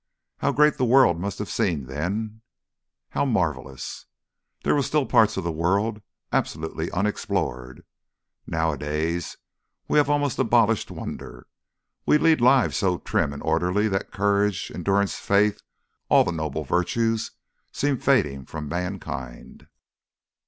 How 0.39 0.51
great 0.51 0.77
the 0.79 0.83
world 0.83 1.19
must 1.19 1.37
have 1.37 1.47
seemed 1.47 1.85
then! 1.85 2.41
How 3.09 3.23
marvellous! 3.23 4.07
They 4.63 4.71
were 4.71 4.81
still 4.81 5.05
parts 5.05 5.37
of 5.37 5.43
the 5.43 5.51
world 5.51 6.01
absolutely 6.31 6.89
unexplored. 6.89 7.85
Nowadays 8.47 9.37
we 9.87 9.99
have 9.99 10.09
almost 10.09 10.39
abolished 10.39 10.89
wonder, 10.89 11.45
we 12.07 12.17
lead 12.17 12.41
lives 12.41 12.77
so 12.77 12.97
trim 12.97 13.31
and 13.31 13.43
orderly 13.43 13.87
that 13.89 14.11
courage, 14.11 14.71
endurance, 14.73 15.17
faith, 15.17 15.61
all 16.09 16.23
the 16.23 16.31
noble 16.31 16.63
virtues 16.63 17.33
seem 17.71 17.99
fading 17.99 18.47
from 18.47 18.67
mankind." 18.67 19.67